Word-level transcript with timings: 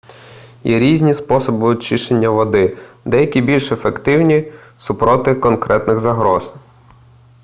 є 0.63 0.79
різні 0.79 1.13
способи 1.13 1.67
очищення 1.67 2.29
води 2.29 2.77
деякі 3.05 3.41
більш 3.41 3.71
ефективні 3.71 4.51
супроти 4.77 5.35
конкретних 5.35 5.99
загроз 5.99 6.55